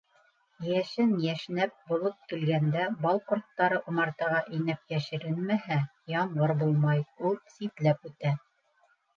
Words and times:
Йәшен 0.67 1.11
йәшнәп, 1.25 1.75
болот 1.91 2.15
килгәндә 2.31 2.87
бал 3.03 3.21
ҡорттары 3.33 3.79
умартаға 3.91 4.39
инеп 4.61 4.97
йәшеренмәһә, 4.97 5.79
ямғыр 6.15 6.55
булмай, 6.65 7.07
ул 7.31 7.41
ситләп 7.59 8.11
үтә. 8.13 8.35